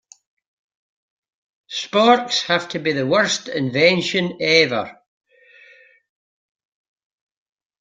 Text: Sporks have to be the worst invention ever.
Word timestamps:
Sporks 1.69 2.47
have 2.47 2.67
to 2.69 2.79
be 2.79 2.91
the 2.91 3.05
worst 3.05 3.47
invention 3.47 4.35
ever. 4.41 4.99